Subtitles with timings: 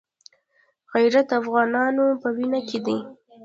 [0.93, 2.97] غیرت د افغانانو په وینو کې دی.